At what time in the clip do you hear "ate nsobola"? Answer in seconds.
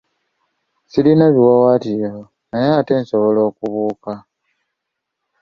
2.79-3.39